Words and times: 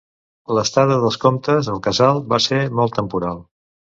L'estada 0.59 0.95
dels 1.03 1.19
comtes 1.25 1.69
al 1.75 1.81
casal 1.91 2.25
va 2.33 2.41
ser 2.47 2.63
molt 2.81 2.97
temporal. 3.01 3.45